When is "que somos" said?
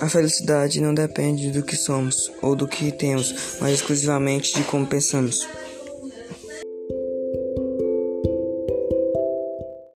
1.62-2.32